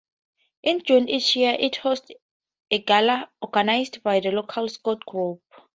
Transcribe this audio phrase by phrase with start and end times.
[0.63, 2.09] In June each year, it hosts
[2.71, 5.43] a gala organised by the local Scout group.